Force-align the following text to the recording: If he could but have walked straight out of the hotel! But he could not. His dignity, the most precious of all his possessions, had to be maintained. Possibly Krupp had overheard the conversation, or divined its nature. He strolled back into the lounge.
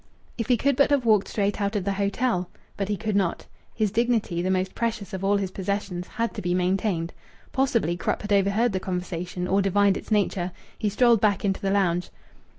If 0.35 0.47
he 0.47 0.57
could 0.57 0.75
but 0.77 0.89
have 0.89 1.05
walked 1.05 1.27
straight 1.27 1.61
out 1.61 1.75
of 1.75 1.83
the 1.83 1.93
hotel! 1.93 2.49
But 2.75 2.89
he 2.89 2.97
could 2.97 3.15
not. 3.15 3.45
His 3.75 3.91
dignity, 3.91 4.41
the 4.41 4.49
most 4.49 4.73
precious 4.73 5.13
of 5.13 5.23
all 5.23 5.37
his 5.37 5.51
possessions, 5.51 6.07
had 6.07 6.33
to 6.33 6.41
be 6.41 6.55
maintained. 6.55 7.13
Possibly 7.51 7.95
Krupp 7.95 8.23
had 8.23 8.33
overheard 8.33 8.71
the 8.73 8.79
conversation, 8.79 9.47
or 9.47 9.61
divined 9.61 9.97
its 9.97 10.09
nature. 10.09 10.53
He 10.75 10.89
strolled 10.89 11.21
back 11.21 11.45
into 11.45 11.61
the 11.61 11.69
lounge. 11.69 12.09